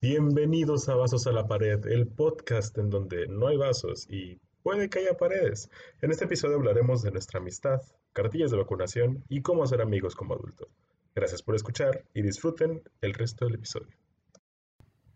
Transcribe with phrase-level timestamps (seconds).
[0.00, 4.88] Bienvenidos a Vasos a la Pared, el podcast en donde no hay vasos y puede
[4.90, 5.70] que haya paredes.
[6.02, 7.80] En este episodio hablaremos de nuestra amistad,
[8.12, 10.68] cartillas de vacunación y cómo hacer amigos como adulto.
[11.14, 13.96] Gracias por escuchar y disfruten el resto del episodio.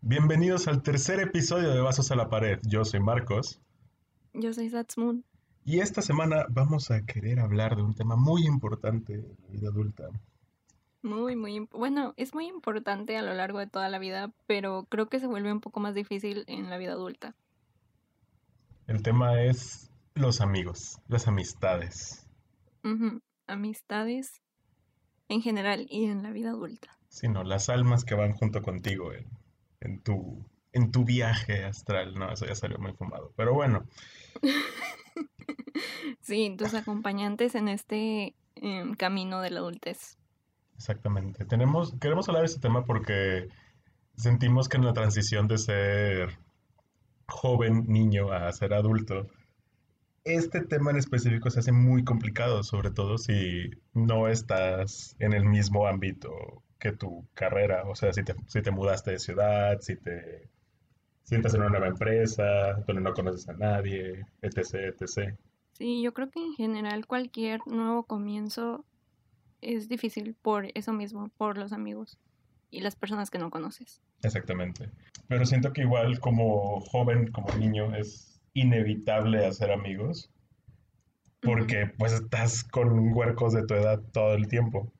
[0.01, 2.59] Bienvenidos al tercer episodio de Vasos a la Pared.
[2.67, 3.61] Yo soy Marcos
[4.33, 5.23] Yo soy Satsmoon.
[5.63, 9.67] y esta semana vamos a querer hablar de un tema muy importante en la vida
[9.69, 10.09] adulta.
[11.03, 15.07] Muy, muy, bueno, es muy importante a lo largo de toda la vida, pero creo
[15.09, 17.35] que se vuelve un poco más difícil en la vida adulta.
[18.87, 22.27] El tema es los amigos, las amistades.
[23.47, 24.41] Amistades
[25.29, 26.97] en general y en la vida adulta.
[27.09, 29.27] sino las almas que van junto contigo en,
[29.81, 32.13] en tu, en tu viaje astral.
[32.15, 33.33] No, eso ya salió muy fumado.
[33.35, 33.85] Pero bueno,
[36.21, 40.17] Sí, tus acompañantes en este em, camino de la adultez.
[40.81, 41.45] Exactamente.
[41.45, 43.49] Tenemos, queremos hablar de este tema porque
[44.17, 46.39] sentimos que en la transición de ser
[47.27, 49.27] joven, niño, a ser adulto,
[50.23, 55.45] este tema en específico se hace muy complicado, sobre todo si no estás en el
[55.45, 57.83] mismo ámbito que tu carrera.
[57.85, 60.49] O sea, si te, si te mudaste de ciudad, si te
[61.21, 65.37] sientas en una nueva empresa, donde no conoces a nadie, etc., etc.
[65.73, 68.83] Sí, yo creo que en general cualquier nuevo comienzo
[69.61, 72.19] es difícil por eso mismo, por los amigos
[72.69, 74.01] y las personas que no conoces.
[74.23, 74.89] Exactamente.
[75.27, 80.29] Pero siento que igual como joven, como niño, es inevitable hacer amigos,
[81.41, 84.91] porque pues estás con huercos de tu edad todo el tiempo.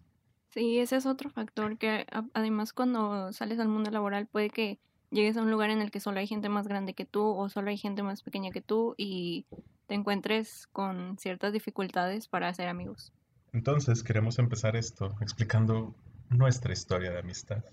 [0.49, 5.37] Sí, ese es otro factor que además cuando sales al mundo laboral puede que llegues
[5.37, 7.69] a un lugar en el que solo hay gente más grande que tú o solo
[7.69, 9.45] hay gente más pequeña que tú y
[9.87, 13.13] te encuentres con ciertas dificultades para hacer amigos.
[13.53, 15.93] Entonces queremos empezar esto explicando
[16.29, 17.63] nuestra historia de amistad,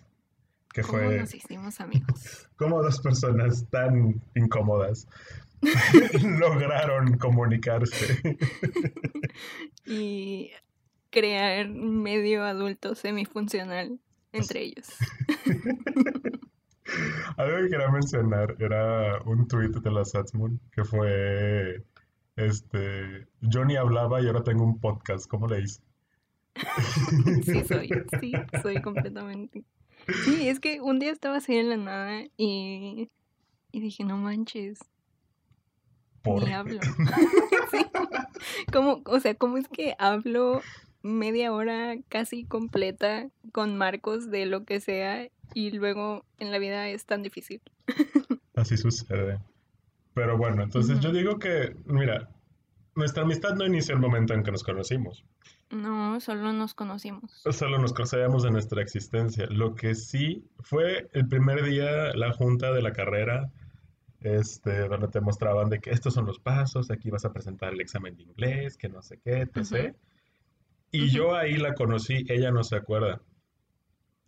[0.73, 2.49] que ¿Cómo fue nos hicimos amigos?
[2.57, 5.07] cómo dos personas tan incómodas
[6.23, 8.21] lograron comunicarse.
[9.87, 10.51] Y
[11.11, 13.99] crear medio adulto semifuncional
[14.33, 14.87] entre ellos.
[17.37, 21.83] Algo que quería mencionar era un tweet de la Satsmoon que fue
[22.39, 25.83] este Johnny hablaba y ahora tengo un podcast, ¿cómo le hice?
[27.45, 27.91] Sí, soy,
[28.21, 28.33] sí,
[28.63, 29.65] soy completamente.
[30.25, 33.11] Sí, es que un día estaba así en la nada y,
[33.73, 34.79] y dije, no manches,
[36.23, 36.81] Por ni hablo.
[37.71, 37.85] Sí.
[38.73, 40.63] ¿Cómo, o sea, cómo es que hablo
[41.03, 46.89] media hora casi completa con Marcos de lo que sea y luego en la vida
[46.89, 47.61] es tan difícil?
[48.55, 49.39] así sucede.
[50.19, 52.29] Pero bueno, entonces yo digo que, mira,
[52.97, 55.25] nuestra amistad no inició el momento en que nos conocimos.
[55.71, 57.41] No, solo nos conocimos.
[57.49, 59.47] Solo nos conocíamos de nuestra existencia.
[59.49, 63.53] Lo que sí fue el primer día, la junta de la carrera,
[64.19, 67.81] este, donde te mostraban de que estos son los pasos, aquí vas a presentar el
[67.81, 69.57] examen de inglés, que no sé qué, etc.
[69.57, 69.97] Ujú.
[70.91, 71.17] Y Ujú.
[71.17, 73.23] yo ahí la conocí, ella no se acuerda.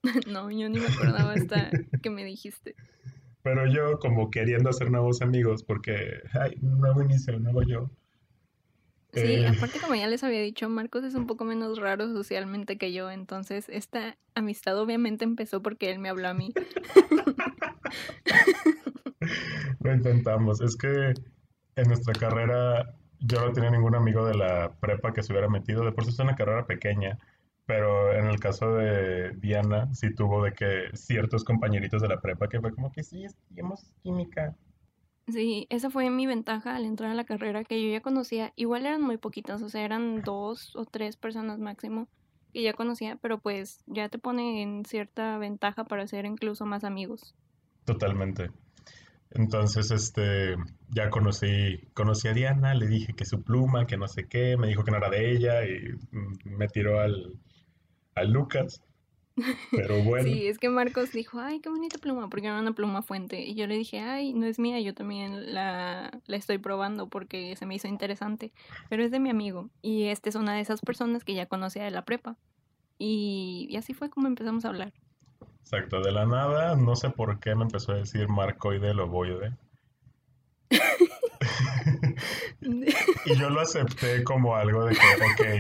[0.29, 2.77] No, yo ni me acordaba hasta que me dijiste.
[3.43, 7.91] Pero yo como queriendo hacer nuevos amigos, porque, ay, nuevo inicio, nuevo yo.
[9.13, 12.79] Sí, Eh, aparte como ya les había dicho, Marcos es un poco menos raro socialmente
[12.79, 16.53] que yo, entonces esta amistad obviamente empezó porque él me habló a mí.
[19.81, 20.61] Lo intentamos.
[20.61, 21.15] Es que
[21.77, 25.85] en nuestra carrera yo no tenía ningún amigo de la prepa que se hubiera metido.
[25.85, 27.19] De por sí es una carrera pequeña,
[27.71, 32.49] pero en el caso de Diana sí tuvo de que ciertos compañeritos de la prepa
[32.49, 34.57] que fue como que sí, estudiamos química.
[35.29, 38.53] Sí, esa fue mi ventaja al entrar a la carrera que yo ya conocía.
[38.57, 42.09] Igual eran muy poquitas, o sea, eran dos o tres personas máximo
[42.53, 46.83] que ya conocía, pero pues ya te pone en cierta ventaja para hacer incluso más
[46.83, 47.37] amigos.
[47.85, 48.51] Totalmente.
[49.31, 50.57] Entonces, este,
[50.89, 54.67] ya conocí, conocí a Diana, le dije que su pluma, que no sé qué, me
[54.67, 57.39] dijo que no era de ella y mm, me tiró al,
[58.15, 58.83] al Lucas.
[59.71, 60.25] Pero bueno.
[60.25, 63.41] Sí, es que Marcos dijo, ay, qué bonita pluma, porque era una pluma fuente.
[63.43, 67.57] Y yo le dije, ay, no es mía, yo también la, la estoy probando porque
[67.57, 68.53] se me hizo interesante,
[68.89, 69.71] pero es de mi amigo.
[69.83, 72.37] Y este es una de esas personas que ya conocía de la prepa.
[72.99, 74.93] Y, y así fue como empezamos a hablar.
[75.61, 79.57] Exacto, de la nada, no sé por qué me empezó a decir marcoide loboide.
[82.63, 84.99] Y yo lo acepté como algo de que,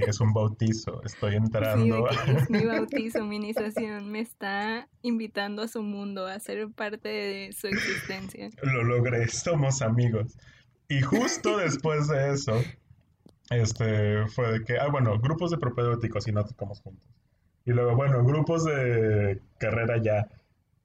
[0.00, 2.06] ok, es un bautizo, estoy Sí, entrando.
[2.24, 7.08] que es mi bautizo, mi iniciación, me está invitando a su mundo, a ser parte
[7.08, 8.50] de su existencia.
[8.62, 10.36] Lo logré, somos amigos.
[10.88, 12.60] Y justo después de eso,
[13.50, 17.04] este, fue de que, ah, bueno, grupos de propedéuticos y no tocamos juntos.
[17.64, 20.28] Y luego, bueno, grupos de carrera ya,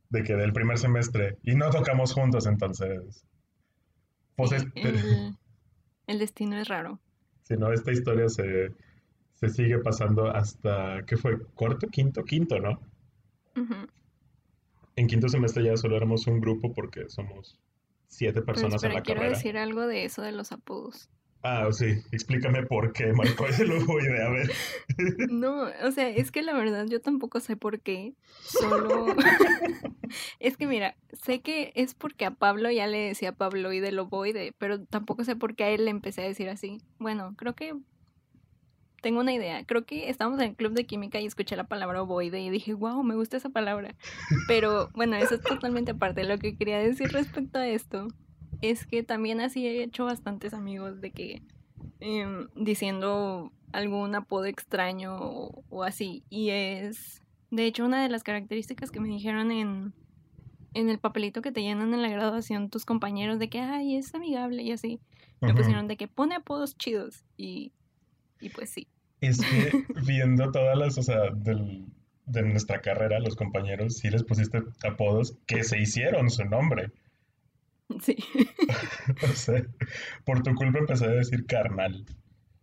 [0.09, 3.25] de que del primer semestre y no tocamos juntos, entonces.
[4.35, 5.35] Pues Sí, este- el,
[6.07, 6.99] el destino es raro.
[7.43, 8.75] si no, esta historia se,
[9.33, 11.39] se sigue pasando hasta, ¿qué fue?
[11.55, 12.23] ¿Cuarto, quinto?
[12.25, 12.79] Quinto, ¿no?
[14.97, 17.57] En quinto semestre ya solo éramos un grupo porque somos
[18.07, 19.29] siete Pero personas en la quiero carrera.
[19.37, 21.09] decir algo de eso de los apodos.
[21.47, 24.51] Ah, sí, explícame por qué, Marco, ese lo voy a ver.
[25.29, 28.15] No, o sea, es que la verdad yo tampoco sé por qué.
[28.41, 29.05] Solo.
[30.39, 34.83] es que mira, sé que es porque a Pablo ya le decía Pabloide Loboide, pero
[34.85, 36.81] tampoco sé por qué a él le empecé a decir así.
[36.97, 37.75] Bueno, creo que.
[39.03, 39.63] Tengo una idea.
[39.65, 42.73] Creo que estábamos en el club de química y escuché la palabra ovoide y dije,
[42.73, 43.93] wow, me gusta esa palabra.
[44.47, 46.23] Pero bueno, eso es totalmente aparte.
[46.23, 48.07] Lo que quería decir respecto a esto
[48.61, 51.41] es que también así he hecho bastantes amigos de que
[51.99, 56.23] em, diciendo algún apodo extraño o, o así.
[56.29, 57.21] Y es,
[57.51, 59.93] de hecho, una de las características que me dijeron en,
[60.73, 64.13] en el papelito que te llenan en la graduación tus compañeros de que, ay, es
[64.15, 64.99] amigable y así.
[65.41, 67.71] Me pusieron de que pone apodos chidos y,
[68.39, 68.87] y pues sí.
[69.21, 69.71] Es que
[70.05, 71.85] viendo todas las, o sea, del-
[72.25, 76.91] de nuestra carrera, los compañeros, sí les pusiste apodos que se hicieron su nombre.
[78.01, 78.15] Sí.
[80.25, 82.05] Por tu culpa empecé a decir carnal.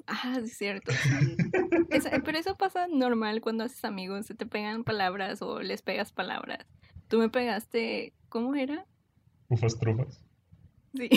[0.06, 0.92] Ah, es cierto.
[1.90, 6.12] Eso- pero eso pasa normal cuando haces amigos, se te pegan palabras o les pegas
[6.12, 6.66] palabras.
[7.08, 8.86] Tú me pegaste, ¿cómo era?
[9.48, 10.24] Ufas trufas.
[10.94, 11.08] Sí.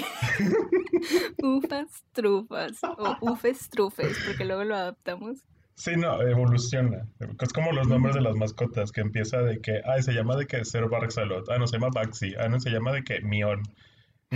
[1.42, 5.40] Ufas trufas o ufes trufes, porque luego lo adaptamos.
[5.75, 7.06] Sí, no, evoluciona.
[7.42, 10.48] Es como los nombres de las mascotas, que empieza de que, ay, se llama de
[10.48, 13.62] que Ser Barxalot, ah, no, se llama Baxi, ah, no, se llama de que Mion.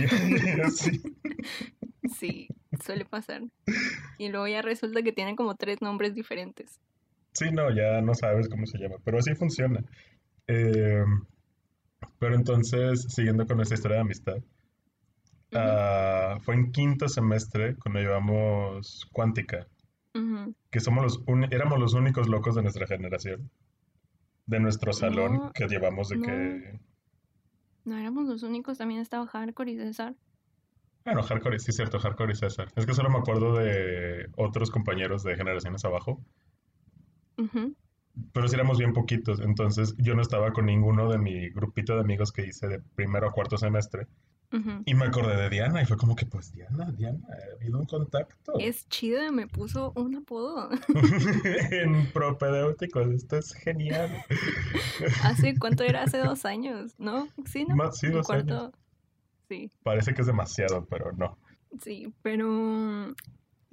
[2.18, 2.48] Sí,
[2.82, 3.42] suele pasar.
[4.18, 6.80] Y luego ya resulta que tienen como tres nombres diferentes.
[7.32, 9.84] Sí, no, ya no sabes cómo se llama, pero así funciona.
[10.46, 11.04] Eh,
[12.18, 14.36] pero entonces, siguiendo con esta historia de amistad,
[15.54, 19.66] ah, fue en quinto semestre cuando llevamos cuántica,
[20.70, 23.50] que somos los éramos los únicos locos de nuestra generación,
[24.46, 26.26] de nuestro salón, No, que llevamos de no.
[26.26, 26.80] que,
[27.90, 30.14] No éramos los únicos, también estaba Hardcore y César.
[31.04, 32.68] bueno, Hardcore, sí cierto, Hardcore y César.
[32.76, 36.24] Es que solo me acuerdo de otros compañeros de generaciones abajo,
[38.32, 42.00] pero sí éramos bien poquitos, entonces yo no estaba con ninguno de mi grupito de
[42.02, 44.06] amigos que hice de primero a cuarto semestre.
[44.84, 47.86] Y me acordé de Diana y fue como que, pues Diana, Diana, ha habido un
[47.86, 48.54] contacto.
[48.58, 50.68] Es chida, me puso un apodo.
[51.70, 54.24] en propedéuticos, esto es genial.
[55.22, 56.02] ¿Hace cuánto era?
[56.02, 57.28] Hace dos años, ¿no?
[57.46, 57.76] Sí, ¿no?
[57.76, 58.72] Más, sí, dos años.
[59.48, 61.38] Sí, Parece que es demasiado, pero no.
[61.80, 63.14] sí, pero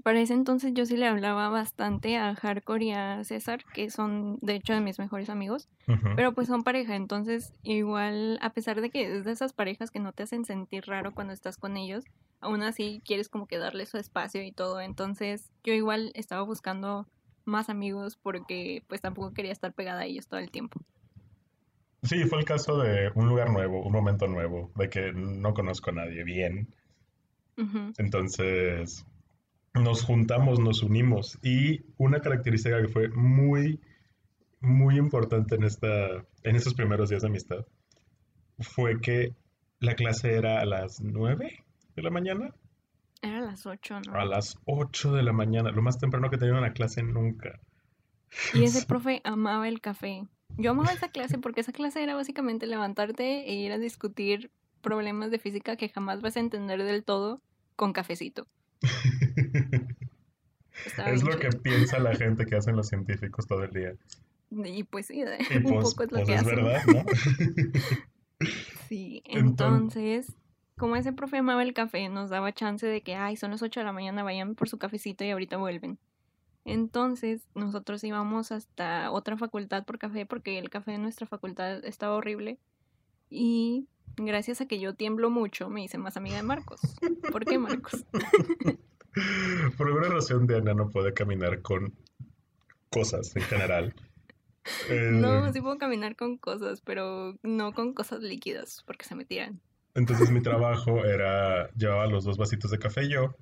[0.08, 4.40] para ese entonces yo sí le hablaba bastante a Hardcore y a César, que son
[4.42, 5.68] de hecho de mis mejores amigos,
[6.16, 10.00] pero pues son pareja, entonces igual, a pesar de que es de esas parejas que
[10.00, 12.06] no te hacen sentir raro cuando estás con ellos,
[12.40, 17.06] aún así quieres como que darle su espacio y todo, entonces yo igual estaba buscando
[17.44, 20.80] más amigos porque pues tampoco quería estar pegada a ellos todo el tiempo.
[22.04, 25.90] Sí, fue el caso de un lugar nuevo, un momento nuevo, de que no conozco
[25.90, 26.74] a nadie bien.
[27.98, 29.06] Entonces
[29.78, 33.80] nos juntamos, nos unimos y una característica que fue muy,
[34.60, 37.66] muy importante en esta, en estos primeros días de amistad
[38.60, 39.36] fue que
[39.80, 41.64] la clase era a las 9
[41.96, 42.54] de la mañana,
[43.22, 44.14] Era a las 8, ¿no?
[44.14, 47.60] a las 8 de la mañana, lo más temprano que tenido una clase nunca.
[48.54, 50.28] Y ese profe amaba el café.
[50.58, 54.52] Yo amaba esa clase porque esa clase era básicamente levantarte e ir a discutir
[54.82, 57.42] problemas de física que jamás vas a entender del todo
[57.76, 58.48] con cafecito.
[61.08, 63.94] Es lo que piensa la gente que hacen los científicos todo el día.
[64.52, 66.56] Y pues sí, Y un pues, poco es lo pues que es hacen.
[66.56, 67.06] verdad, ¿no?
[68.88, 70.36] Sí, Entonces- entonces,
[70.78, 73.80] como ese profe amaba el café, nos daba chance de que, ay, son las 8
[73.80, 75.98] de la mañana, vayan por su cafecito y ahorita vuelven.
[76.66, 82.16] Entonces, nosotros íbamos hasta otra facultad por café porque el café de nuestra facultad estaba
[82.16, 82.60] horrible.
[83.30, 83.88] Y
[84.18, 86.80] gracias a que yo tiemblo mucho, me hice más amiga de Marcos.
[87.32, 88.06] ¿Por qué Marcos?
[89.78, 91.94] Por alguna razón, Diana no puede caminar con
[92.90, 93.94] cosas en general.
[94.90, 99.24] Eh, No, sí puedo caminar con cosas, pero no con cosas líquidas porque se me
[99.24, 99.62] tiran.
[99.96, 103.34] Entonces mi trabajo era, llevaba los dos vasitos de café yo,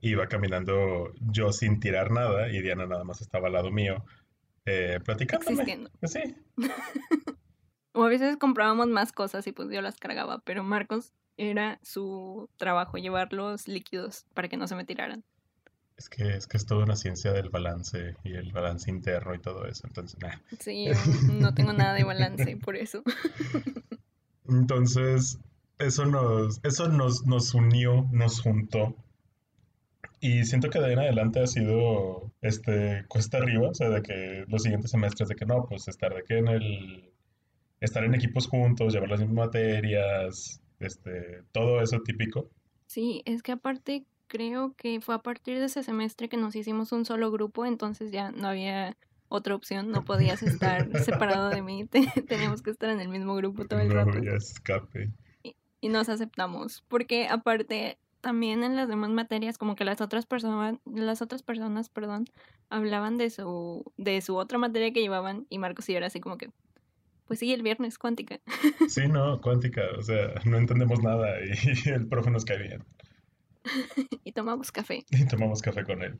[0.00, 4.02] iba caminando yo sin tirar nada y Diana nada más estaba al lado mío,
[4.64, 5.52] eh, platicándome.
[5.52, 5.90] Existiendo.
[6.04, 6.34] Sí,
[7.92, 12.48] O a veces comprábamos más cosas y pues yo las cargaba, pero Marcos era su
[12.56, 15.24] trabajo, llevar los líquidos para que no se me tiraran.
[15.96, 19.38] es que, es que es toda una ciencia del balance y el balance interno y
[19.38, 20.36] todo eso, entonces, nah.
[20.58, 20.88] Sí,
[21.32, 23.02] no tengo nada de balance por eso.
[24.48, 25.38] Entonces,
[25.78, 28.96] eso nos, eso nos, nos unió, nos juntó.
[30.20, 34.02] Y siento que de ahí en adelante ha sido este cuesta arriba, o sea, de
[34.02, 37.10] que los siguientes semestres de que no, pues estar de que en el
[37.80, 42.48] estar en equipos juntos, llevar las mismas materias, este, todo eso típico.
[42.86, 46.92] Sí, es que aparte creo que fue a partir de ese semestre que nos hicimos
[46.92, 48.96] un solo grupo, entonces ya no había
[49.28, 53.64] otra opción, no podías estar separado de mí, teníamos que estar en el mismo grupo
[53.66, 54.18] todo el No rato.
[54.18, 55.10] había escape.
[55.42, 60.26] Y, y nos aceptamos, porque aparte también en las demás materias como que las otras
[60.26, 62.26] personas las otras personas, perdón,
[62.68, 66.20] hablaban de su de su otra materia que llevaban y Marcos y yo era así
[66.20, 66.50] como que
[67.30, 68.40] pues sí, el viernes cuántica.
[68.88, 72.84] Sí, no, cuántica, o sea, no entendemos nada y el profe nos cae bien.
[74.24, 75.04] y tomamos café.
[75.12, 76.18] Y tomamos café con él.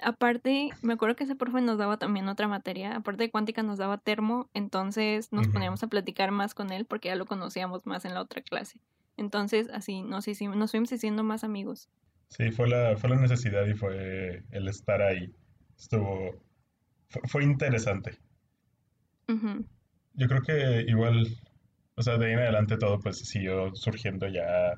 [0.00, 3.76] Aparte, me acuerdo que ese profe nos daba también otra materia, aparte de cuántica nos
[3.76, 8.06] daba termo, entonces nos poníamos a platicar más con él porque ya lo conocíamos más
[8.06, 8.80] en la otra clase.
[9.18, 11.90] Entonces, así nos hicimos, nos fuimos haciendo más amigos.
[12.28, 15.30] Sí, fue la, fue la necesidad y fue el estar ahí.
[15.76, 16.42] Estuvo,
[17.10, 18.18] fue, fue interesante.
[20.14, 21.26] Yo creo que igual,
[21.96, 24.72] o sea, de ahí en adelante todo pues siguió surgiendo ya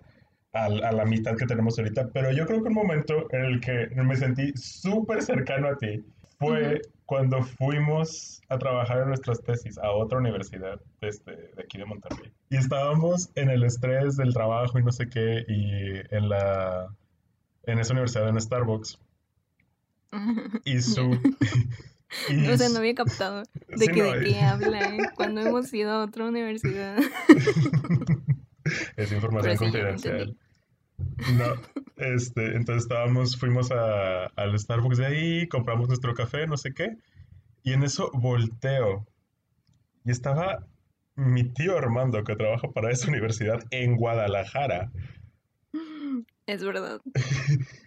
[0.53, 3.61] a, a la mitad que tenemos ahorita, pero yo creo que un momento en el
[3.61, 6.05] que me sentí súper cercano a ti
[6.39, 11.85] fue cuando fuimos a trabajar en nuestras tesis a otra universidad este, de aquí de
[11.85, 12.33] Monterrey.
[12.49, 16.89] Y estábamos en el estrés del trabajo y no sé qué, y en la,
[17.65, 18.99] en esa universidad en Starbucks.
[20.65, 21.19] Y su...
[22.53, 25.11] O sea, no había captado de Sí, que no, de qué habla ¿eh?
[25.15, 26.99] cuando hemos ido a otra universidad.
[28.97, 30.37] Es información sí, confidencial.
[31.37, 31.55] No,
[31.97, 36.97] este, entonces estábamos, fuimos a, al Starbucks de ahí, compramos nuestro café, no sé qué,
[37.63, 39.07] y en eso volteo.
[40.05, 40.67] Y estaba
[41.17, 44.91] mi tío Armando, que trabaja para esa universidad en Guadalajara.
[46.47, 47.01] Es verdad.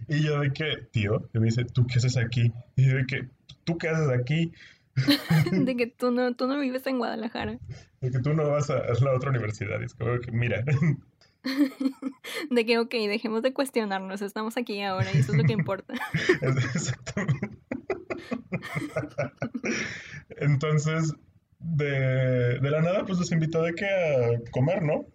[0.07, 2.51] Y yo de que, tío, y me dice, ¿tú qué haces aquí?
[2.75, 3.29] Y yo de que,
[3.63, 4.51] ¿tú qué haces aquí?
[5.51, 7.59] De que tú no, tú no vives en Guadalajara.
[8.01, 9.81] De que tú no vas a, a la otra universidad.
[9.81, 10.63] Es como que, mira,
[12.51, 15.93] De que, ok, dejemos de cuestionarnos, estamos aquí ahora y eso es lo que importa.
[16.41, 17.57] Exactamente.
[20.37, 21.13] Entonces,
[21.59, 25.05] de, de la nada, pues los invitó de que a comer, ¿no?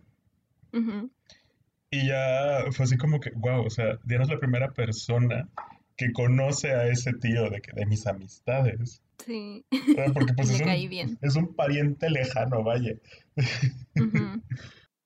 [1.90, 5.50] Y ya fue así como que, wow, o sea, Diana es la primera persona
[5.96, 9.02] que conoce a ese tío de, que, de mis amistades.
[9.24, 10.12] Sí, ¿verdad?
[10.12, 11.18] Porque pues es un, bien.
[11.22, 12.94] es un pariente lejano, vaya.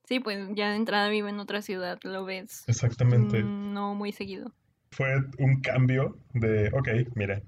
[0.09, 2.63] Sí, pues ya de entrada vive en otra ciudad, lo ves.
[2.69, 3.43] Exactamente.
[3.43, 4.53] No muy seguido.
[4.93, 7.43] Fue un cambio de, ok, mira,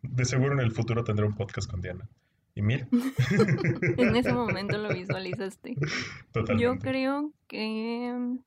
[0.00, 2.08] de seguro en el futuro tendré un podcast con Diana.
[2.54, 2.88] Y mira,
[3.98, 5.74] En ese momento lo visualizaste.
[5.74, 5.86] Yo
[6.32, 6.88] totalmente.
[6.88, 8.38] creo que...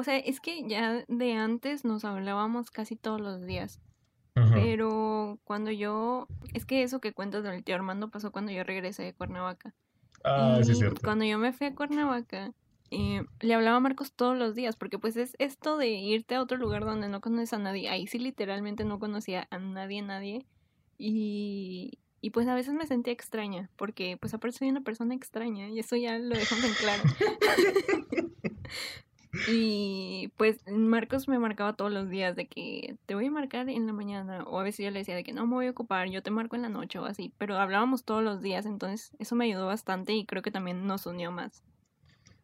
[0.00, 3.82] O sea, es que ya de antes nos hablábamos casi todos los días.
[4.32, 6.26] Pero cuando yo...
[6.54, 9.74] Es que eso que cuentas del tío Armando pasó cuando yo regresé de Cuernavaca.
[10.24, 11.02] Ah, sí, es cierto.
[11.04, 12.54] cuando yo me fui a Cuernavaca,
[12.90, 16.40] eh, le hablaba a Marcos todos los días, porque pues es esto de irte a
[16.40, 17.90] otro lugar donde no conoces a nadie.
[17.90, 20.46] Ahí sí literalmente no conocía a nadie, nadie.
[20.96, 25.68] Y, y pues a veces me sentía extraña, porque pues aparte soy una persona extraña,
[25.68, 27.02] y eso ya lo dejamos en claro.
[29.48, 33.86] Y pues Marcos me marcaba todos los días de que te voy a marcar en
[33.86, 36.08] la mañana o a veces yo le decía de que no me voy a ocupar,
[36.08, 39.36] yo te marco en la noche o así, pero hablábamos todos los días, entonces eso
[39.36, 41.62] me ayudó bastante y creo que también nos unió más.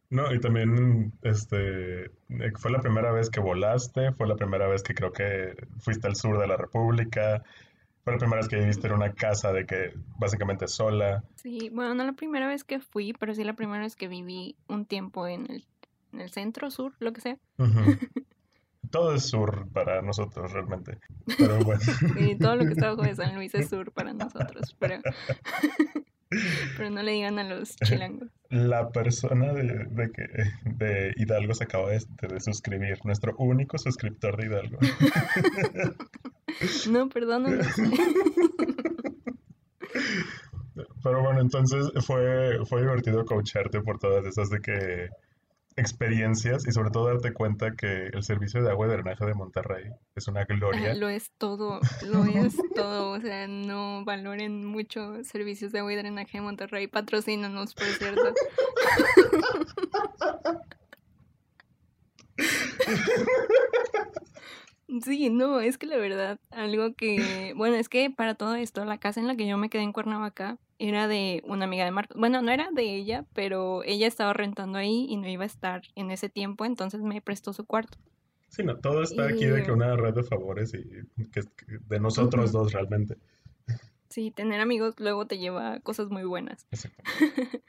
[0.08, 4.84] No, y también, este, eh, fue la primera vez que volaste, fue la primera vez
[4.84, 7.42] que creo que fuiste al sur de la República,
[8.04, 11.24] fue la primera vez que viviste en una casa de que básicamente sola.
[11.34, 14.54] Sí, bueno, no la primera vez que fui, pero sí la primera vez que viví
[14.68, 15.64] un tiempo en el,
[16.16, 17.38] en el centro, sur, lo que sea.
[18.90, 20.98] Todo es sur para nosotros realmente.
[21.38, 21.80] Pero bueno,
[22.20, 25.00] Y todo lo que está abajo de San Luis es sur para nosotros, pero,
[26.76, 28.30] pero no le digan a los chilangos.
[28.48, 30.22] la persona de, de que,
[30.64, 34.78] de Hidalgo se acaba de, de suscribir, nuestro único suscriptor de Hidalgo.
[36.88, 37.66] No, perdónanos.
[41.02, 45.08] Pero bueno, entonces fue, fue divertido coacharte por todas esas de que
[45.76, 49.84] experiencias y sobre todo darte cuenta que el servicio de agua y drenaje de Monterrey
[50.14, 50.94] es una gloria.
[50.94, 53.10] Lo es todo, lo es todo.
[53.10, 56.86] O sea, no valoren mucho servicios de agua y drenaje de Monterrey.
[56.86, 58.34] Patrocínanos, por cierto.
[65.02, 68.98] Sí, no, es que la verdad, algo que, bueno, es que para todo esto, la
[68.98, 72.16] casa en la que yo me quedé en Cuernavaca, era de una amiga de Marcos.
[72.16, 75.82] Bueno, no era de ella, pero ella estaba rentando ahí y no iba a estar
[75.94, 77.98] en ese tiempo, entonces me prestó su cuarto.
[78.48, 82.52] Sí, no, todo está aquí de que una red de favores y que, de nosotros
[82.52, 83.16] dos realmente.
[84.08, 86.66] Sí, tener amigos luego te lleva a cosas muy buenas.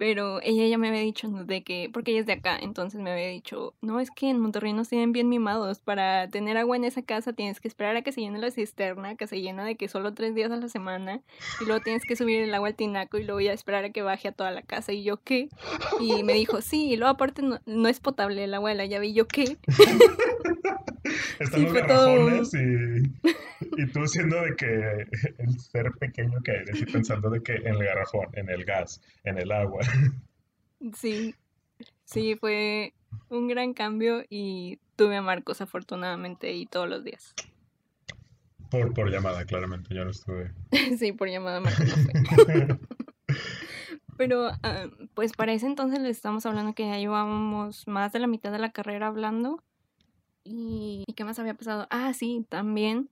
[0.00, 3.12] Pero ella ya me había dicho de que, porque ella es de acá, entonces me
[3.12, 5.80] había dicho, no, es que en Monterrey nos tienen bien mimados.
[5.80, 9.16] Para tener agua en esa casa tienes que esperar a que se llene la cisterna,
[9.16, 11.20] que se llena de que solo tres días a la semana,
[11.60, 14.00] y luego tienes que subir el agua al tinaco y luego ya esperar a que
[14.00, 14.94] baje a toda la casa.
[14.94, 15.50] Y yo, ¿qué?
[16.00, 18.86] Y me dijo, sí, y luego aparte no, no es potable el agua de la
[18.86, 19.08] llave.
[19.08, 19.58] Y yo, ¿qué?
[21.38, 25.06] Están los garrafones y, y, tú siendo de que
[25.38, 29.00] el ser pequeño que eres y pensando de que en el garrafón, en el gas,
[29.24, 29.82] en el agua.
[30.94, 31.34] Sí,
[32.04, 32.94] sí, fue
[33.28, 37.34] un gran cambio y tuve a Marcos afortunadamente y todos los días.
[38.70, 40.52] Por, por llamada, claramente, yo no estuve.
[40.98, 42.78] sí, por llamada Marcos no fue.
[44.16, 48.26] Pero ah, pues para ese entonces les estamos hablando que ya llevábamos más de la
[48.26, 49.64] mitad de la carrera hablando
[50.52, 51.86] ¿Y, qué más había pasado?
[51.90, 53.08] Ah, sí, también.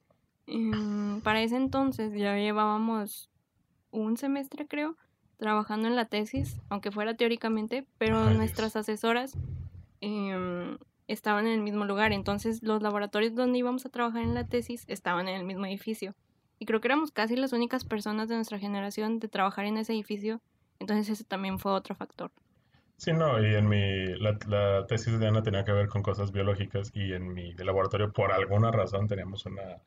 [0.48, 3.30] Em, para ese entonces ya llevábamos
[3.92, 4.96] un semestre, creo,
[5.36, 9.34] trabajando en la tesis, aunque fuera teóricamente, pero nuestras asesoras
[10.00, 12.12] em, estaban en el mismo lugar.
[12.12, 16.16] Entonces los laboratorios donde íbamos a trabajar en la tesis estaban en el mismo edificio.
[16.58, 19.92] Y creo que éramos casi las únicas personas de nuestra generación de trabajar en ese
[19.92, 20.40] edificio.
[20.80, 22.32] Entonces ese también fue otro factor.
[22.98, 26.90] Sí, no, y en mi, la, tesis de Ana tenía que ver con cosas biológicas
[26.92, 29.80] y en mi laboratorio por alguna razón teníamos una,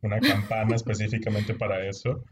[0.00, 2.24] una campana específicamente para eso.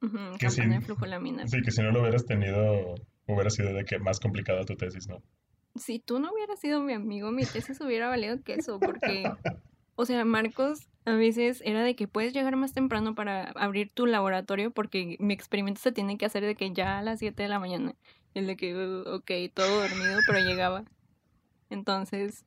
[0.00, 1.48] que campana de flujo laminar.
[1.48, 2.96] Sí, que si no lo hubieras tenido,
[3.28, 5.22] hubiera sido de que más complicada tu tesis, ¿no?
[5.76, 9.30] Si tú no hubieras sido mi amigo, mi tesis hubiera valido queso, porque,
[9.94, 14.06] o sea, Marcos a veces era de que puedes llegar más temprano para abrir tu
[14.06, 17.48] laboratorio porque mi experimento se tiene que hacer de que ya a las 7 de
[17.48, 17.94] la mañana.
[18.34, 20.84] El de que, ok, todo dormido, pero llegaba.
[21.68, 22.44] Entonces,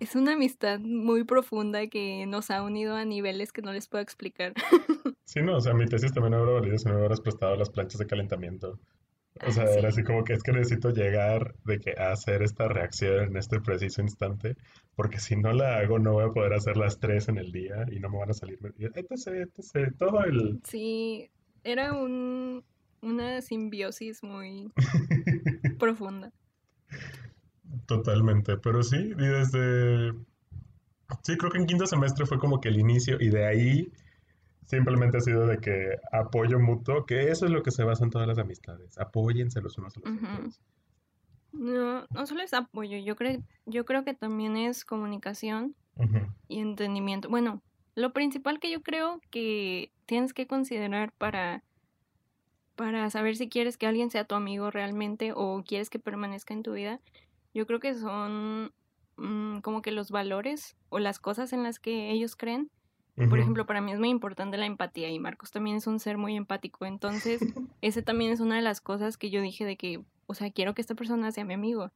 [0.00, 4.02] es una amistad muy profunda que nos ha unido a niveles que no les puedo
[4.02, 4.54] explicar.
[5.24, 7.70] Sí, no, o sea, mi tesis también hubiera valido si no me hubieras prestado las
[7.70, 8.78] planchas de calentamiento.
[9.46, 12.68] O sea, era así como que es que necesito llegar de que a hacer esta
[12.68, 14.56] reacción en este preciso instante,
[14.94, 17.86] porque si no la hago no voy a poder hacer las tres en el día
[17.90, 20.60] y no me van a salir, etc, etc, todo el...
[20.64, 21.30] Sí,
[21.64, 22.62] era un,
[23.02, 24.72] una simbiosis muy
[25.78, 26.32] profunda.
[27.86, 30.12] Totalmente, pero sí, y desde...
[31.22, 33.92] Sí, creo que en quinto semestre fue como que el inicio y de ahí
[34.64, 38.10] simplemente ha sido de que apoyo mutuo, que eso es lo que se basa en
[38.10, 38.96] todas las amistades.
[38.98, 40.60] Apóyense los unos a los otros.
[41.52, 45.74] No, no solo es apoyo, yo creo, yo creo que también es comunicación
[46.48, 47.28] y entendimiento.
[47.28, 47.62] Bueno,
[47.94, 51.62] lo principal que yo creo que tienes que considerar para
[52.76, 56.62] para saber si quieres que alguien sea tu amigo realmente o quieres que permanezca en
[56.62, 57.00] tu vida,
[57.54, 58.72] yo creo que son
[59.16, 62.70] mm, como que los valores o las cosas en las que ellos creen.
[63.28, 66.16] Por ejemplo, para mí es muy importante la empatía y Marcos también es un ser
[66.16, 66.86] muy empático.
[66.86, 67.40] Entonces,
[67.82, 70.74] ese también es una de las cosas que yo dije de que, o sea, quiero
[70.74, 71.90] que esta persona sea mi amigo.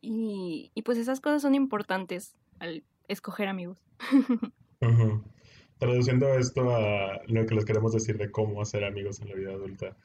[0.00, 3.84] Y, y pues esas cosas son importantes al escoger amigos.
[5.78, 9.52] traduciendo esto a lo que les queremos decir de cómo hacer amigos en la vida
[9.52, 9.96] adulta,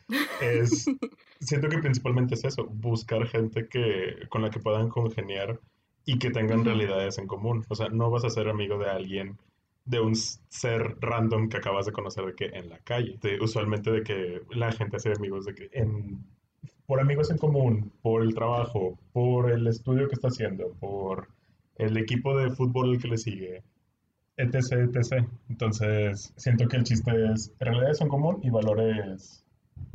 [0.42, 0.86] es,
[1.40, 5.60] siento que principalmente es eso, buscar gente que, con la que puedan congeniar
[6.06, 7.66] y que tengan realidades en común.
[7.70, 9.38] O sea, no vas a ser amigo de alguien,
[9.86, 13.18] de un ser random que acabas de conocer de que en la calle.
[13.40, 16.24] usualmente de que la gente hace amigos de que en,
[16.86, 21.30] por amigos en común, por el trabajo, por el estudio que está haciendo, por
[21.76, 23.64] el equipo de fútbol que le sigue,
[24.42, 25.26] etc, etc.
[25.50, 29.46] Entonces, siento que el chiste es realidades en común y valores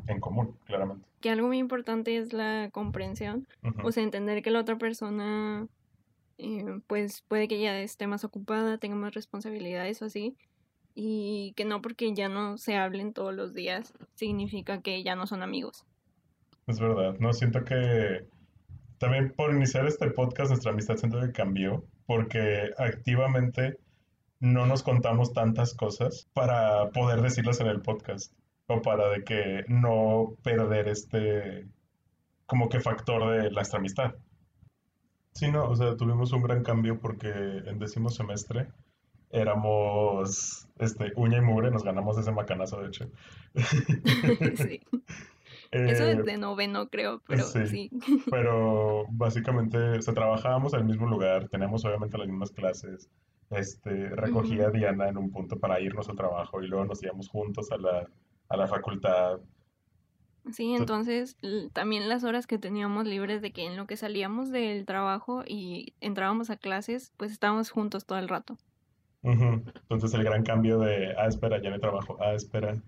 [0.06, 1.06] en común, claramente.
[1.20, 3.46] Que algo muy importante es la comprensión,
[3.82, 5.66] o sea, entender que la otra persona,
[6.38, 10.36] eh, pues puede que ya esté más ocupada, tenga más responsabilidades o así,
[10.94, 15.26] y que no porque ya no se hablen todos los días significa que ya no
[15.26, 15.84] son amigos.
[16.66, 18.26] Es verdad, no siento que
[18.98, 23.78] también por iniciar este podcast nuestra amistad siento que cambió porque activamente
[24.40, 28.32] no nos contamos tantas cosas para poder decirlas en el podcast
[28.66, 31.66] o para de que no perder este
[32.46, 34.14] como que factor de nuestra amistad.
[35.32, 38.68] Sí, no, o sea, tuvimos un gran cambio porque en décimo semestre
[39.30, 43.10] éramos este, uña y mugre, nos ganamos ese macanazo, de hecho.
[44.56, 44.80] sí.
[45.70, 47.90] Eso eh, de noveno, creo, pero sí.
[48.30, 53.10] Pero básicamente, o sea, trabajábamos en el mismo lugar, teníamos obviamente las mismas clases,
[53.50, 57.28] este, recogía a Diana en un punto para irnos al trabajo y luego nos íbamos
[57.28, 58.08] juntos a la,
[58.48, 59.40] a la facultad.
[60.52, 61.36] Sí, entonces
[61.72, 65.94] también las horas que teníamos libres de que en lo que salíamos del trabajo y
[66.00, 68.56] entrábamos a clases, pues estábamos juntos todo el rato.
[69.22, 72.80] Entonces el gran cambio de, ah, espera, ya no trabajo, ah, espera,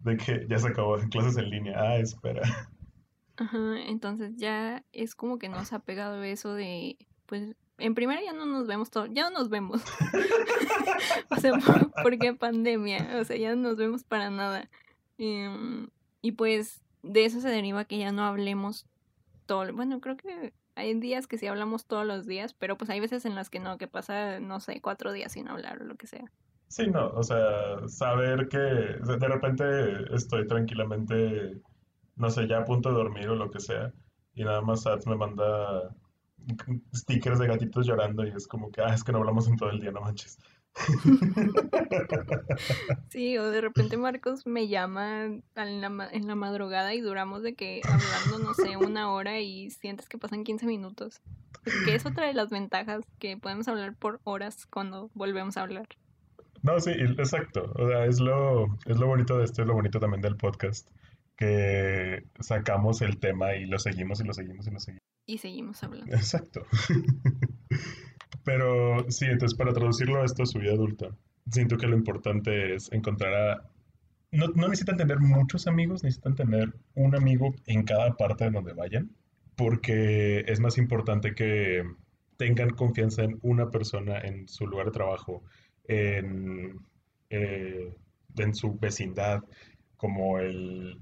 [0.00, 2.42] de que ya se acabó clases en línea, ah, espera.
[3.36, 8.32] Ajá, entonces ya es como que nos ha pegado eso de, pues, en primera ya
[8.32, 9.82] no nos vemos todo, ya no nos vemos.
[11.30, 14.68] O sea, por- porque pandemia, o sea, ya no nos vemos para nada.
[15.18, 15.88] Em,
[16.22, 18.86] y pues de eso se deriva que ya no hablemos
[19.46, 19.72] todo.
[19.72, 23.24] Bueno, creo que hay días que sí hablamos todos los días, pero pues hay veces
[23.24, 26.06] en las que no, que pasa, no sé, cuatro días sin hablar o lo que
[26.06, 26.30] sea.
[26.68, 29.64] Sí, no, o sea, saber que de repente
[30.14, 31.60] estoy tranquilamente,
[32.16, 33.92] no sé, ya a punto de dormir o lo que sea,
[34.34, 35.94] y nada más Sats me manda
[36.94, 39.70] stickers de gatitos llorando y es como que, ah, es que no hablamos en todo
[39.70, 40.38] el día, no manches.
[43.08, 47.54] Sí, o de repente Marcos me llama en la, en la madrugada y duramos de
[47.54, 51.20] que hablando, no sé, una hora y sientes que pasan 15 minutos.
[51.84, 55.86] Que es otra de las ventajas, que podemos hablar por horas cuando volvemos a hablar.
[56.62, 57.72] No, sí, exacto.
[57.76, 60.88] O sea, es lo, es lo bonito de esto, es lo bonito también del podcast,
[61.36, 65.15] que sacamos el tema y lo seguimos y lo seguimos y lo seguimos.
[65.26, 66.14] Y seguimos hablando.
[66.14, 66.64] Exacto.
[68.44, 71.10] Pero sí, entonces para traducirlo a esto a su vida adulta,
[71.50, 73.70] siento que lo importante es encontrar a...
[74.30, 78.72] No, no necesitan tener muchos amigos, necesitan tener un amigo en cada parte de donde
[78.72, 79.10] vayan,
[79.56, 81.82] porque es más importante que
[82.36, 85.42] tengan confianza en una persona en su lugar de trabajo,
[85.84, 86.78] en,
[87.30, 87.94] eh,
[88.36, 89.42] en su vecindad,
[89.96, 91.00] como el,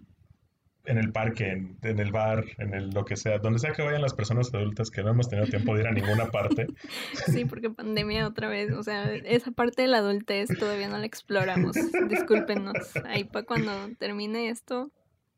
[0.86, 3.82] en el parque, en, en el bar, en el lo que sea, donde sea que
[3.82, 6.66] vayan las personas adultas que no hemos tenido tiempo de ir a ninguna parte.
[7.26, 11.06] Sí, porque pandemia otra vez, o sea, esa parte de la adultez todavía no la
[11.06, 11.76] exploramos.
[12.08, 12.96] Discúlpenos.
[13.06, 14.90] Ahí para cuando termine esto,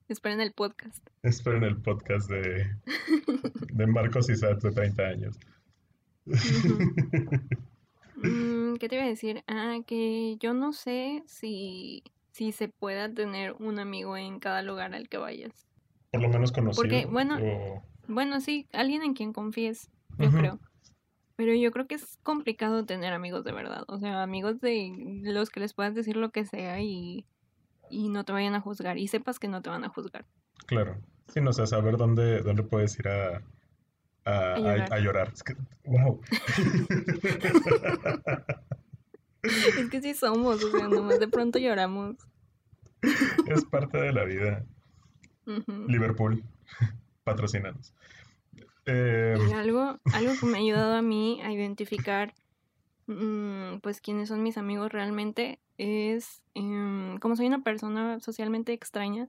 [0.08, 1.06] esperen el podcast.
[1.22, 2.66] Esperen el podcast de,
[3.72, 5.38] de Marcos y Sats de 30 años.
[8.16, 9.44] Mm, ¿qué te iba a decir?
[9.46, 12.02] Ah, que yo no sé si,
[12.36, 15.66] si se pueda tener un amigo en cada lugar al que vayas.
[16.12, 16.82] Por lo menos conocido.
[16.82, 20.60] Porque, bueno, o- Bueno, sí, alguien en quien confíes, yo creo.
[21.36, 23.84] Pero yo creo que es complicado tener amigos de verdad.
[23.88, 24.92] O sea, amigos de
[25.24, 27.24] los que les puedas decir lo que sea y,
[27.90, 28.96] y no te vayan a juzgar.
[28.98, 30.24] Y sepas que no te van a juzgar.
[30.66, 30.98] Claro.
[31.28, 33.42] Sí, no sé, saber dónde, dónde puedes ir a,
[34.24, 34.92] a, A a- llorar.
[34.92, 35.32] a llorar.
[35.34, 36.20] Es que, wow.
[39.78, 42.16] Es que sí somos, o sea, nomás de pronto lloramos.
[43.46, 44.64] Es parte de la vida.
[45.86, 46.42] Liverpool,
[47.24, 47.94] patrocinados.
[48.86, 52.34] Eh, Y algo, algo que me ha ayudado a mí a identificar,
[53.06, 59.28] mm, pues, quiénes son mis amigos realmente es, em, como soy una persona socialmente extraña,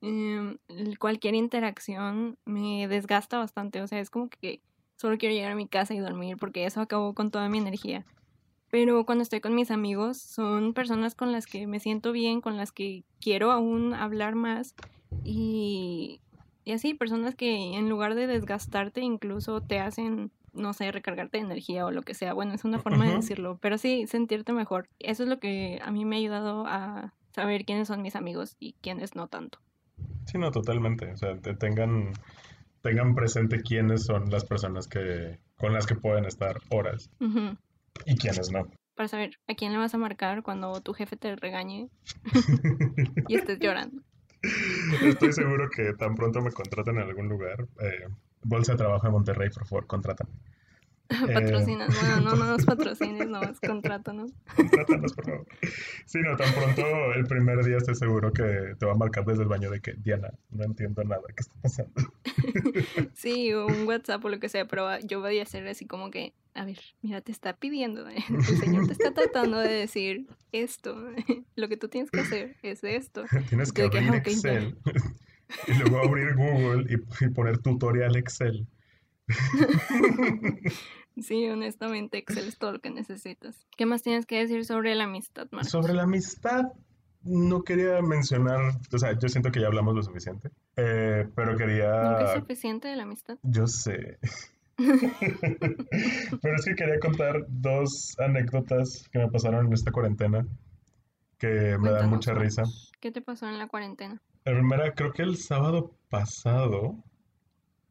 [0.00, 0.58] em,
[0.98, 3.80] cualquier interacción me desgasta bastante.
[3.82, 4.60] O sea, es como que
[4.96, 8.04] solo quiero llegar a mi casa y dormir porque eso acabó con toda mi energía.
[8.70, 12.56] Pero cuando estoy con mis amigos, son personas con las que me siento bien, con
[12.56, 14.76] las que quiero aún hablar más
[15.22, 16.22] y,
[16.64, 21.44] y así, personas que en lugar de desgastarte incluso te hacen, no sé, recargarte de
[21.44, 22.34] energía o lo que sea.
[22.34, 24.88] Bueno, es una forma de decirlo, pero sí, sentirte mejor.
[24.98, 28.56] Eso es lo que a mí me ha ayudado a saber quiénes son mis amigos
[28.58, 29.60] y quiénes no tanto.
[30.26, 31.12] sí, no, totalmente.
[31.12, 32.12] O sea, te tengan,
[32.82, 37.56] tengan presente quiénes son las personas que, con las que pueden estar horas Ujú.
[38.04, 38.70] Y quiénes no.
[38.94, 41.88] Para saber a quién le vas a marcar cuando tu jefe te regañe
[43.28, 44.02] y estés llorando.
[45.02, 47.66] Estoy seguro que tan pronto me contraten en algún lugar.
[47.80, 48.06] eh,
[48.42, 50.30] Bolsa de Trabajo de Monterrey, por favor, contrátame.
[51.08, 51.88] Eh, Patrocinas.
[52.00, 54.32] Bueno, no, no nos patrocines, no, es contrátanos.
[54.56, 55.46] Contrátanos, por favor.
[56.04, 56.82] Sí, no, tan pronto
[57.14, 59.92] el primer día estoy seguro que te va a marcar desde el baño de que,
[59.92, 61.92] Diana, no entiendo nada, ¿qué está pasando?
[63.14, 66.34] Sí, un WhatsApp o lo que sea, pero yo voy a hacer así como que,
[66.56, 68.24] a ver, mira, te está pidiendo, ¿eh?
[68.28, 70.96] el señor te está tratando de decir esto,
[71.56, 73.24] lo que tú tienes que hacer es esto.
[73.48, 74.16] Tienes que abrir ah.
[74.16, 74.76] Excel
[75.68, 78.66] y luego abrir Google y, y poner tutorial Excel.
[81.20, 83.66] Sí, honestamente, Excel es todo lo que necesitas.
[83.76, 85.70] ¿Qué más tienes que decir sobre la amistad, Marcos?
[85.70, 86.64] Sobre la amistad,
[87.22, 91.64] no quería mencionar, o sea, yo siento que ya hablamos lo suficiente, eh, pero ¿Nunca
[91.64, 93.38] es quería, suficiente de la amistad?
[93.42, 94.18] yo sé,
[96.42, 100.46] pero es que quería contar dos anécdotas que me pasaron en esta cuarentena
[101.38, 102.62] que me dan mucha risa.
[103.00, 104.20] ¿Qué te pasó en la cuarentena?
[104.44, 107.02] La primera, creo que el sábado pasado,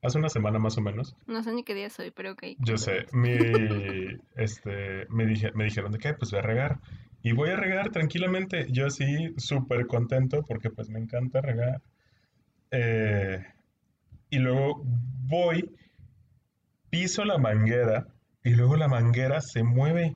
[0.02, 2.44] hace una semana más o menos, No sé ni qué día soy, pero ok.
[2.60, 3.34] yo sé, mi,
[4.36, 6.80] este, me dije, me dijeron de que pues voy a regar.
[7.22, 11.82] Y voy a regar tranquilamente, yo así súper contento porque pues me encanta regar.
[12.70, 13.44] Eh,
[14.30, 15.72] y luego voy,
[16.96, 18.08] piso la manguera
[18.42, 20.16] y luego la manguera se mueve.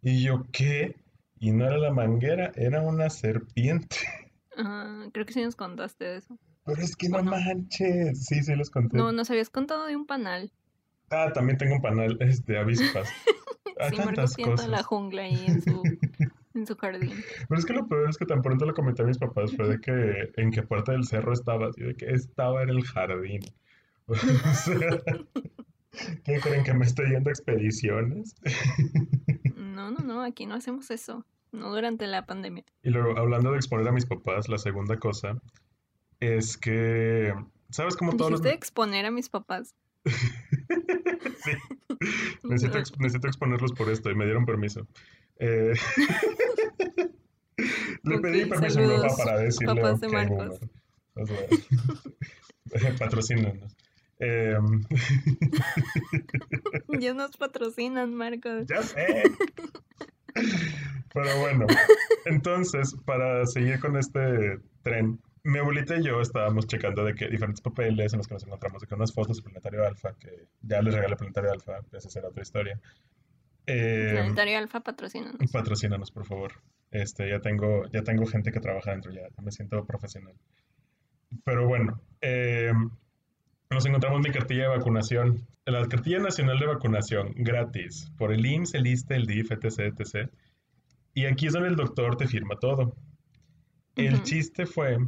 [0.00, 0.96] Y yo, ¿qué?
[1.38, 3.98] Y no era la manguera, era una serpiente.
[4.56, 6.38] Ah, creo que sí nos contaste de eso.
[6.64, 8.24] Pero es que no manches.
[8.24, 8.96] Sí, sí los conté.
[8.96, 10.50] No, nos habías contado de un panal.
[11.10, 13.08] Ah, también tengo un este, de avispas.
[13.78, 14.86] Hay sí, Marcos tantas tiene toda la cosas.
[14.86, 15.82] jungla ahí en su,
[16.54, 17.12] en su jardín.
[17.46, 19.68] Pero es que lo peor es que tan pronto le comenté a mis papás fue
[19.68, 23.40] de que en qué parte del cerro estaba, y de que estaba en el jardín.
[24.08, 25.02] O sea,
[26.24, 28.34] ¿qué creen que me estoy yendo a expediciones?
[29.56, 31.24] No, no, no, aquí no hacemos eso.
[31.52, 32.64] No durante la pandemia.
[32.82, 35.38] Y luego, hablando de exponer a mis papás, la segunda cosa
[36.18, 37.34] es que,
[37.70, 38.40] ¿sabes cómo todos los...
[38.40, 39.74] Dijiste exponer a mis papás.
[41.44, 41.52] Sí,
[42.44, 44.86] necesito, ex- necesito exponerlos por esto y me dieron permiso.
[45.38, 45.74] Eh,
[48.02, 50.60] Le pedí permiso a mi papá para decirle, papás de "Ok, Marcos".
[51.14, 51.50] boomer".
[52.74, 53.76] O sea, patrocínanos.
[54.18, 54.82] Em,
[57.00, 58.66] Ya nos patrocinan, Marcos.
[58.66, 59.22] ya sé.
[61.12, 61.66] Pero bueno,
[62.26, 67.60] entonces, para seguir con este tren, mi abuelita y yo estábamos checando de que diferentes
[67.62, 70.82] papeles en los que nos encontramos, de que unas fotos del Planetario Alfa, que ya
[70.82, 72.78] les regalé Planetario Alfa, esa será otra historia.
[73.66, 75.36] Em, Planetario Alfa patrocinan.
[75.52, 76.52] Patrocínanos, por favor.
[76.90, 80.34] Este, ya tengo, ya tengo gente que trabaja dentro, ya me siento profesional.
[81.44, 82.72] Pero bueno, eh,
[83.70, 85.46] nos encontramos mi cartilla de vacunación.
[85.64, 90.30] La cartilla nacional de vacunación, gratis, por el IMSS, el ISSSTE, el DIF, etc, etc.
[91.14, 92.94] Y aquí es donde el doctor te firma todo.
[93.96, 94.98] El chiste fue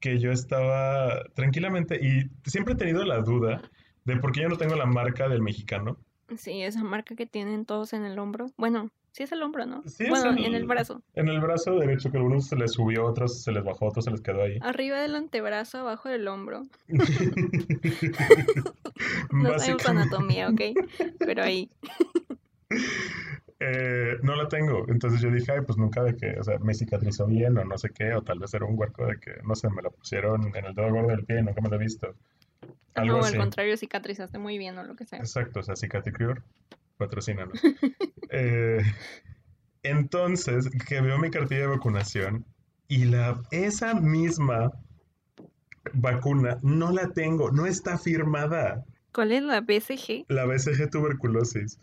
[0.00, 3.62] que yo estaba tranquilamente y siempre he tenido la duda
[4.04, 5.96] de por qué yo no tengo la marca del mexicano.
[6.36, 8.50] Sí, esa marca que tienen todos en el hombro.
[8.56, 9.82] Bueno, sí es el hombro, ¿no?
[9.86, 11.02] Sí, es bueno, el- en el brazo.
[11.14, 14.04] En el brazo derecho, que a algunos se les subió, otros se les bajó, otros
[14.04, 14.58] se les quedó ahí.
[14.60, 16.62] Arriba del antebrazo, abajo del hombro.
[19.32, 20.60] No sabemos anatomía, ¿ok?
[21.18, 21.70] Pero ahí.
[23.60, 24.84] eh, no la tengo.
[24.88, 27.76] Entonces yo dije, ay, pues nunca de que, o sea, me cicatrizó bien o no
[27.78, 30.54] sé qué, o tal vez era un hueco de que, no sé, me la pusieron
[30.56, 32.14] en el dedo gordo del pie y nunca me lo he visto.
[32.94, 33.34] Algo No, así.
[33.34, 35.18] al contrario, cicatrizaste muy bien o lo que sea.
[35.18, 36.42] Exacto, o sea, Cicatricure,
[37.04, 37.60] patrocínanos.
[38.30, 38.82] Eh,
[39.84, 42.44] entonces, que veo mi cartilla de vacunación
[42.88, 44.72] y la, esa misma
[45.92, 48.84] vacuna no la tengo, no está firmada.
[49.12, 50.24] ¿Cuál es la BCG?
[50.28, 51.78] La BCG tuberculosis.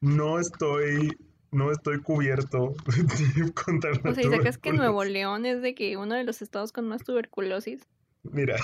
[0.00, 1.16] No estoy,
[1.50, 2.74] no estoy cubierto
[3.64, 4.72] contra la O sea, y sacas que.
[4.72, 7.86] Nuevo León es de que uno de los estados con más tuberculosis.
[8.22, 8.56] Mira,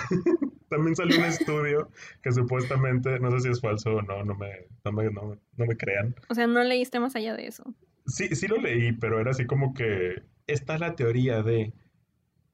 [0.72, 1.88] también salió un estudio
[2.22, 4.50] que supuestamente, no sé si es falso o no, no me,
[4.84, 6.14] no me, no me- no me crean.
[6.28, 7.64] O sea, no leíste más allá de eso.
[8.06, 11.72] Sí, sí lo leí, pero era así como que está la teoría de,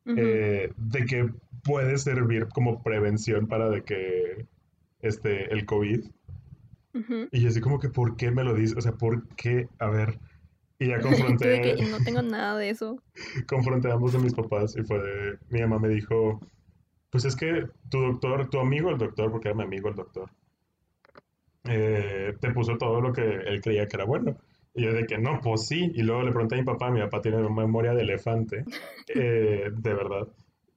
[0.06, 1.30] eh, de que
[1.64, 4.46] puede servir como prevención para de que
[5.00, 6.04] este, el COVID.
[7.30, 8.76] Y yo así como que, ¿por qué me lo dices?
[8.76, 9.68] O sea, ¿por qué?
[9.78, 10.18] A ver.
[10.80, 13.02] Y ya que confronté, no tengo nada de eso.
[13.48, 16.40] confronté a ambos de mis papás y fue de, mi mamá me dijo,
[17.10, 20.30] pues es que tu doctor, tu amigo el doctor, porque era mi amigo el doctor,
[21.64, 24.36] eh, te puso todo lo que él creía que era bueno.
[24.74, 25.90] Y yo de que no, pues sí.
[25.94, 28.64] Y luego le pregunté a mi papá, mi papá tiene memoria de elefante,
[29.14, 30.28] eh, de verdad.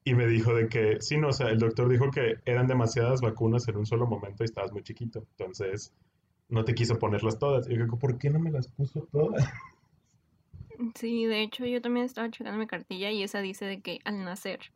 [0.03, 3.21] Y me dijo de que, sí, no, o sea, el doctor dijo que eran demasiadas
[3.21, 5.23] vacunas en un solo momento y estabas muy chiquito.
[5.37, 5.93] Entonces,
[6.49, 7.67] no te quiso ponerlas todas.
[7.69, 9.47] Y yo digo, ¿por qué no me las puso todas?
[10.95, 14.23] Sí, de hecho yo también estaba checando mi cartilla y esa dice de que al
[14.25, 14.71] nacer.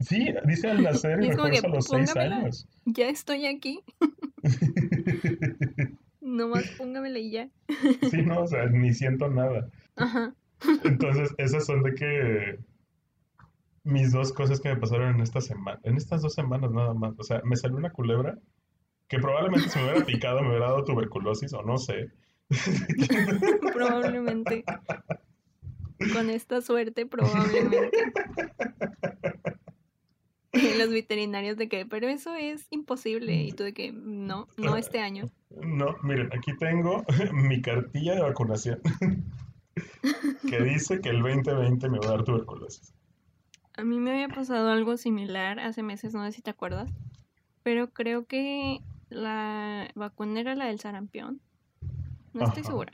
[0.00, 2.68] Sí, dice al nacer y Y a los seis años.
[2.84, 3.80] Ya estoy aquí.
[6.20, 7.50] Nomás póngamela y ya.
[8.10, 9.68] Sí, no, o sea, ni siento nada.
[9.96, 10.34] Ajá.
[10.84, 12.58] Entonces, esas son de que
[13.84, 17.14] mis dos cosas que me pasaron en esta semana, en estas dos semanas nada más.
[17.18, 18.38] O sea, me salió una culebra
[19.08, 22.10] que probablemente si me hubiera picado me hubiera dado tuberculosis o no sé.
[23.74, 24.64] Probablemente.
[26.12, 27.90] Con esta suerte, probablemente.
[30.78, 33.34] Los veterinarios de que, pero eso es imposible.
[33.34, 35.30] Y tú de que, no, no este año.
[35.50, 38.80] No, miren, aquí tengo mi cartilla de vacunación
[40.48, 42.94] que dice que el 2020 me va a dar tuberculosis.
[43.76, 46.90] A mí me había pasado algo similar hace meses, no sé si te acuerdas.
[47.62, 51.40] Pero creo que la vacuna era la del sarampión.
[52.32, 52.70] No estoy Ajá.
[52.70, 52.92] segura.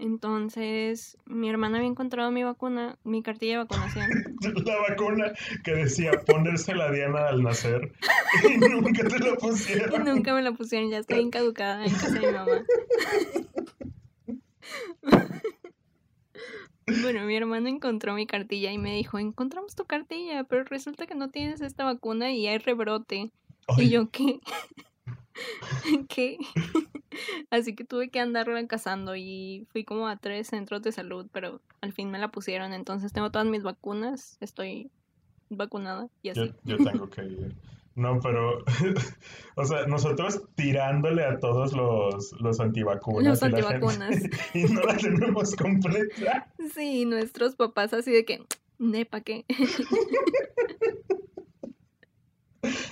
[0.00, 4.08] Entonces, mi hermana había encontrado mi vacuna, mi cartilla de vacunación.
[4.64, 5.32] La vacuna
[5.62, 7.92] que decía ponerse la diana al nacer
[8.48, 10.04] y nunca te la Y pusieron.
[10.04, 12.64] nunca me la pusieron, ya está bien caducada en casa de mi mamá.
[17.02, 21.14] Bueno, mi hermano encontró mi cartilla y me dijo, encontramos tu cartilla, pero resulta que
[21.14, 23.30] no tienes esta vacuna y hay rebrote.
[23.68, 24.40] Ay, Y yo, ¿qué?
[26.08, 26.36] ¿Qué?
[27.50, 31.60] Así que tuve que andarla cazando y fui como a tres centros de salud, pero
[31.80, 32.72] al fin me la pusieron.
[32.72, 34.90] Entonces tengo todas mis vacunas, estoy
[35.48, 36.54] vacunada y yo, así.
[36.64, 37.56] yo tengo que ir.
[37.96, 38.64] No, pero,
[39.56, 44.10] o sea, nosotros tirándole a todos los, los antivacunas Los y antivacunas.
[44.16, 46.52] gente- y no la tenemos completa.
[46.72, 48.44] Sí, nuestros papás así de que,
[48.78, 49.44] nepa, ¿qué?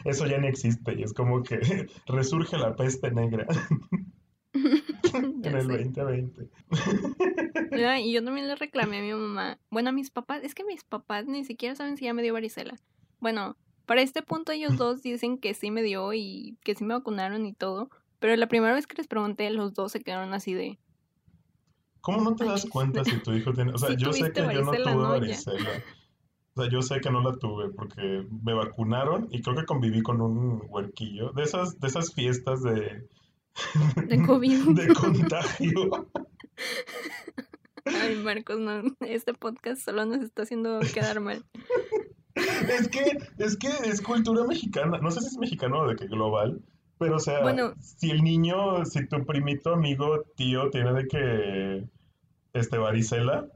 [0.08, 1.58] Eso ya ni existe y es como que
[2.06, 3.46] resurge la peste negra
[4.54, 5.84] en el sé.
[5.84, 6.48] 2020.
[7.86, 9.58] Ah, y yo también le reclamé a mi mamá.
[9.70, 12.32] Bueno, a mis papás, es que mis papás ni siquiera saben si ya me dio
[12.32, 12.74] varicela.
[13.20, 16.94] Bueno, para este punto ellos dos dicen que sí me dio y que sí me
[16.94, 17.90] vacunaron y todo.
[18.18, 20.78] Pero la primera vez que les pregunté, los dos se quedaron así de...
[22.00, 23.72] ¿Cómo no te das cuenta si tu hijo tiene...
[23.72, 25.97] O sea, yo sé que yo no varicela, tuve ¿no?
[26.58, 30.02] O sea, yo sé que no la tuve porque me vacunaron y creo que conviví
[30.02, 31.30] con un huerquillo.
[31.30, 33.06] De esas, de esas fiestas de...
[34.06, 34.70] De COVID.
[34.74, 36.08] de contagio.
[37.84, 41.44] Ay, Marcos, no, este podcast solo nos está haciendo quedar mal.
[42.34, 44.98] Es que, es que es cultura mexicana.
[44.98, 46.60] No sé si es mexicano o de que global.
[46.98, 47.74] Pero, o sea, Bueno.
[47.80, 51.88] si el niño, si tu primito, amigo, tío tiene de que,
[52.52, 53.46] este, varicela,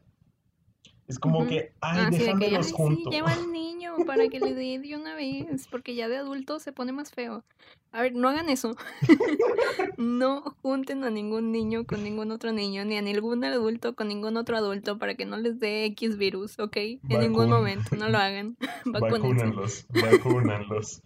[1.09, 1.49] es como Ujú.
[1.49, 3.13] que, ay, Así de que, ay, sí, juntos.
[3.13, 6.73] lleva al niño para que le dé de una vez, porque ya de adulto se
[6.73, 7.45] pone más feo.
[7.91, 8.75] A ver, no hagan eso.
[9.99, 14.37] no junten a ningún niño con ningún otro niño, ni a ningún adulto con ningún
[14.37, 16.77] otro adulto para que no les dé X virus, ¿ok?
[16.77, 18.57] En ningún momento, no lo hagan.
[18.87, 21.03] Vacúnenlos, vacúnenlos.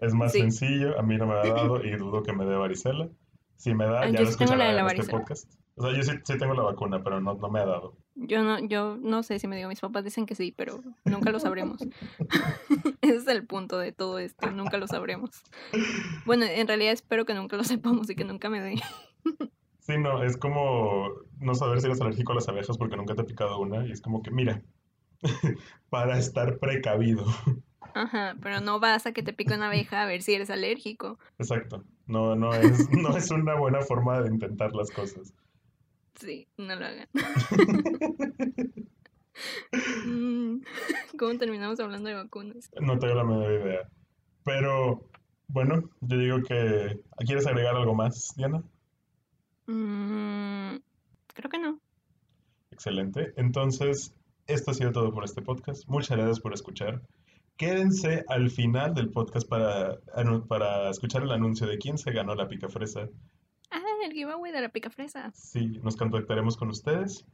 [0.00, 0.40] Es más Sí.
[0.40, 3.08] sencillo, a mí no me ha dado y dudo que me dé varicela.
[3.56, 5.12] Si me da, Ah, ya yo lo sí tengo la de escucharán la en este
[5.12, 5.52] podcast.
[5.74, 7.96] O sea, yo sí, sí tengo la vacuna, pero no, no me ha dado.
[8.20, 11.30] Yo no, yo no sé si me digo, mis papás dicen que sí, pero nunca
[11.30, 11.80] lo sabremos.
[13.00, 15.42] Ese es el punto de todo esto, nunca lo sabremos.
[16.26, 18.74] Bueno, en realidad espero que nunca lo sepamos y que nunca me dé.
[19.78, 23.22] Sí, no, es como no saber si eres alérgico a las abejas porque nunca te
[23.22, 24.62] ha picado una y es como que, mira,
[25.90, 27.24] para estar precavido.
[27.94, 31.18] Ajá, pero no vas a que te pique una abeja a ver si eres alérgico.
[31.38, 31.84] Exacto.
[32.06, 35.32] No, no es, no es una buena forma de intentar las cosas.
[36.18, 37.08] Sí, no lo hagan.
[40.04, 40.62] Mm,
[41.18, 42.70] ¿Cómo terminamos hablando de vacunas?
[42.80, 43.88] No tengo la menor idea.
[44.44, 45.08] Pero,
[45.46, 47.00] bueno, yo digo que...
[47.18, 48.62] ¿Quieres agregar algo más, Diana?
[49.66, 50.76] Mm,
[51.34, 51.80] creo que no.
[52.70, 53.32] Excelente.
[53.36, 54.14] Entonces,
[54.46, 55.86] esto ha sido todo por este podcast.
[55.88, 57.02] Muchas gracias por escuchar.
[57.56, 59.98] Quédense al final del podcast para,
[60.48, 63.08] para escuchar el anuncio de quién se ganó la pica fresa.
[64.04, 65.30] El giveaway de la pica fresa.
[65.34, 67.26] Sí, nos contactaremos con ustedes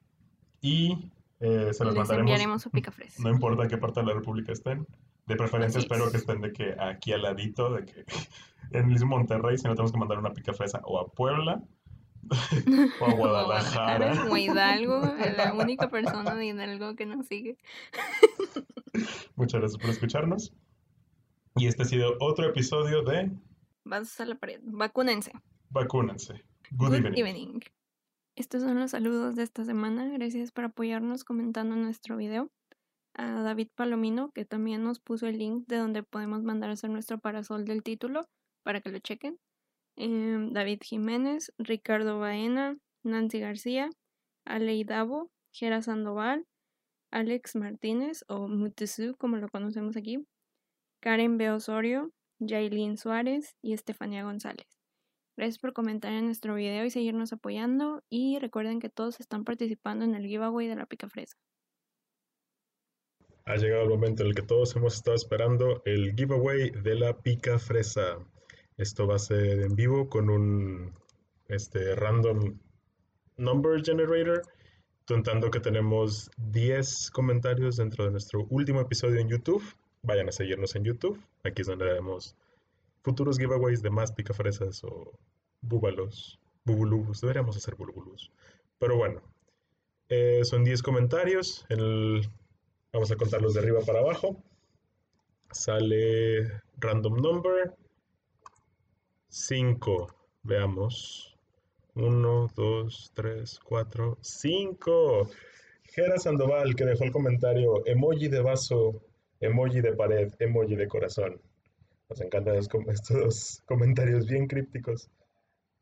[0.60, 2.18] y eh, se los Les mandaremos.
[2.18, 3.22] enviaremos su pica fresa.
[3.22, 4.86] No importa en qué parte de la República estén.
[5.26, 6.10] De preferencia Así espero es.
[6.12, 8.04] que estén de que aquí al ladito, de que
[8.72, 11.62] en Monterrey, si no tenemos que mandar una pica fresa o a Puebla
[13.00, 14.26] o a Guadalajara.
[14.30, 15.00] O a Hidalgo,
[15.36, 17.58] la única persona de Hidalgo que nos sigue.
[19.36, 20.52] Muchas gracias por escucharnos.
[21.56, 23.30] Y este ha sido otro episodio de
[23.84, 24.60] Vas a la pared.
[24.64, 25.32] Vacúnense.
[25.70, 26.42] Vacúnense.
[26.76, 27.18] Good, Good evening.
[27.18, 27.60] evening.
[28.34, 30.08] Estos son los saludos de esta semana.
[30.08, 32.50] Gracias por apoyarnos comentando nuestro video.
[33.14, 36.90] A David Palomino, que también nos puso el link de donde podemos mandar a hacer
[36.90, 38.26] nuestro parasol del título
[38.64, 39.38] para que lo chequen.
[39.94, 43.90] Em, David Jiménez, Ricardo Baena, Nancy García,
[44.44, 46.44] Ale Davo, Gera Sandoval,
[47.12, 50.26] Alex Martínez o Mutesu, como lo conocemos aquí,
[51.00, 51.52] Karen B.
[51.52, 52.10] Osorio,
[52.40, 54.66] Jailin Suárez y Estefanía González.
[55.36, 58.04] Gracias por comentar en nuestro video y seguirnos apoyando.
[58.08, 61.36] Y recuerden que todos están participando en el giveaway de la pica fresa.
[63.46, 67.18] Ha llegado el momento en el que todos hemos estado esperando el giveaway de la
[67.20, 68.18] pica fresa.
[68.76, 70.94] Esto va a ser en vivo con un
[71.48, 72.58] este, random
[73.36, 74.42] number generator,
[75.06, 79.62] contando que tenemos 10 comentarios dentro de nuestro último episodio en YouTube.
[80.02, 81.20] Vayan a seguirnos en YouTube.
[81.42, 82.36] Aquí es donde haremos
[83.04, 85.12] futuros giveaways de más picafresas o
[85.60, 87.20] búbalos, bubulubus.
[87.20, 88.32] Deberíamos hacer bubulubus.
[88.78, 89.22] Pero bueno,
[90.08, 91.66] eh, son 10 comentarios.
[92.92, 94.42] Vamos a contarlos de arriba para abajo.
[95.52, 97.74] Sale random number
[99.28, 100.06] 5.
[100.42, 101.36] Veamos.
[101.94, 105.30] 1, 2, 3, 4, 5.
[105.84, 109.00] Gera Sandoval que dejó el comentario emoji de vaso,
[109.40, 111.40] emoji de pared, emoji de corazón.
[112.08, 115.10] Nos encantan estos comentarios bien crípticos.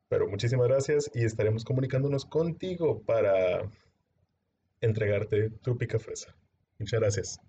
[0.08, 3.70] Pero muchísimas gracias y estaremos comunicándonos contigo para
[4.80, 6.34] entregarte tu pica fresa.
[6.78, 7.40] Muchas gracias.